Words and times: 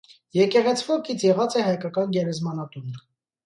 Եկեղեցւոյ 0.37 1.03
կից 1.11 1.27
եղած 1.29 1.59
է 1.61 1.67
հայկական 1.69 2.19
գերեզմանատուն։ 2.19 3.01